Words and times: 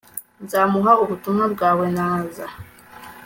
Nzamuha 0.43 0.91
ubutumwa 1.03 1.45
bwawe 1.53 1.85
naza 1.95 2.45